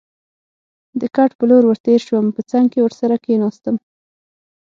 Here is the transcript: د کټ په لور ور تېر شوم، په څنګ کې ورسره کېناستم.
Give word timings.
د 0.99 1.01
کټ 1.15 1.31
په 1.37 1.43
لور 1.49 1.63
ور 1.67 1.77
تېر 1.85 1.99
شوم، 2.07 2.25
په 2.35 2.41
څنګ 2.51 2.65
کې 2.71 2.79
ورسره 2.85 3.15
کېناستم. 3.25 3.75